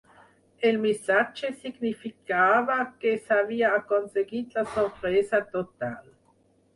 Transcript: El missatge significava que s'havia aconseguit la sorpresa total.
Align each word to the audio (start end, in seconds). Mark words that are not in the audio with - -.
El 0.69 0.77
missatge 0.83 1.49
significava 1.65 2.77
que 3.03 3.11
s'havia 3.27 3.69
aconseguit 3.81 4.57
la 4.61 4.65
sorpresa 4.77 5.43
total. 5.57 6.01